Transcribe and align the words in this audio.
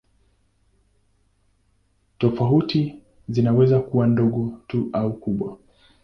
Tofauti 2.17 2.95
zinaweza 3.29 3.79
kuwa 3.79 4.07
ndogo 4.07 4.57
tu 4.67 4.89
au 4.93 5.13
kubwa. 5.13 5.57